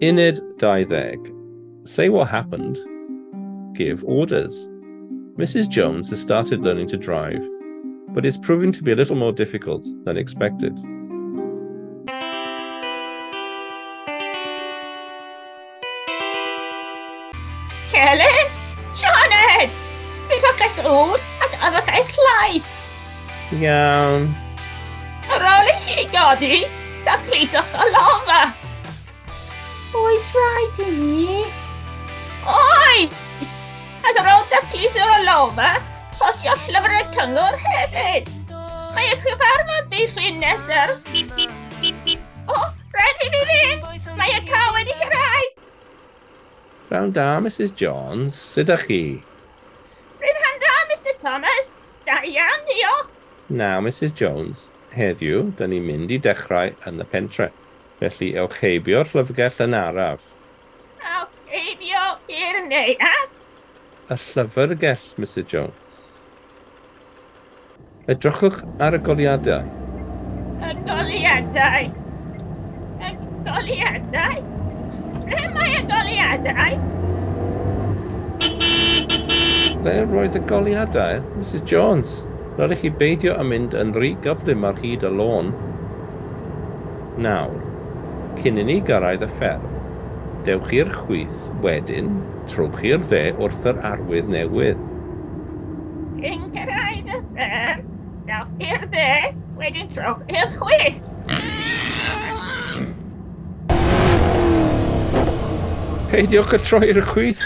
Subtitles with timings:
[0.00, 1.18] Uned 20.
[1.84, 2.78] Say what happened.
[3.74, 4.68] Give orders.
[5.36, 5.68] Mrs.
[5.68, 7.44] Jones has started learning to drive,
[8.10, 10.78] but it's proving to be a little more difficult than expected.
[17.90, 18.46] Helen!
[18.94, 19.74] Sioned!
[20.28, 22.70] Fi eich ŵr ac addach eich llaeth.
[23.58, 24.30] Iawn.
[25.26, 26.64] Ar ôl i chi godi,
[27.02, 28.67] dacluswch o lofa.
[30.18, 31.34] Oes rhaid i mi?
[32.50, 33.50] Oes!
[34.02, 35.68] A gwrdd daclus o'r lofa,
[36.18, 38.32] postio llyfr y cyngor hefyd.
[38.96, 40.90] Mae eich gyfarfod ei llun nesaf.
[42.50, 42.56] O,
[42.96, 43.86] rhaid i fi fynd!
[44.18, 45.62] Mae y ca wedi cyrraedd!
[46.90, 48.42] Rhawn da, Mrs Jones.
[48.56, 49.00] Sut ydych chi?
[50.24, 51.72] Rhawn da, Mr Thomas.
[52.10, 53.14] Da iawn, diolch.
[53.62, 54.66] Now, Mrs Jones,
[54.98, 57.52] heddiw, da ni'n mynd i dechrau yn y pentre.
[57.98, 60.22] Felly ewcheibio'r llyfrgell yn araf.
[61.02, 63.32] Ewcheibio i'r neuaf?
[64.08, 65.96] Y llyfrgell, Mr Jones.
[68.08, 69.66] Edrychwch ar y goliadau.
[70.62, 71.90] Y goliadau?
[73.02, 73.10] Y
[73.48, 74.46] goliadau?
[75.26, 76.78] Ble mae y goliadau?
[79.82, 82.14] Ble roedd y goliadau, Mrs Jones?
[82.58, 85.50] Rydych chi beidio yn mynd yn rhy gyflym ar hyd y lôn.
[87.22, 87.58] Nawr,
[88.42, 89.64] cyn i ni gyrraedd y fferm.
[90.46, 92.08] Dewch i'r chwith, wedyn
[92.48, 94.80] trwch i'r dde wrth yr arwydd newydd.
[96.22, 97.82] Cyn gyrraedd y fferm,
[98.28, 99.10] dewch i'r dde,
[99.58, 101.04] wedyn trowch i'r chwith.
[106.08, 107.42] Peidiwch y troi i'r chwith.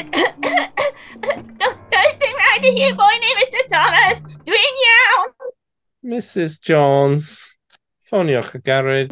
[1.92, 4.18] Does dim rhaid i chi boeni, Mr Thomas.
[4.48, 5.39] Dwi'n iawn.
[6.02, 6.58] Mrs.
[6.60, 7.50] Jones,
[8.06, 9.08] ffoniwch y garej.